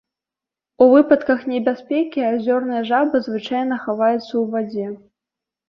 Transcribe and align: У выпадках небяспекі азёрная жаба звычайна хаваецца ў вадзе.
У 0.85 0.87
выпадках 0.93 1.43
небяспекі 1.51 2.25
азёрная 2.31 2.81
жаба 2.89 3.23
звычайна 3.29 3.81
хаваецца 3.87 4.27
ў 4.27 4.43
вадзе. 4.59 4.91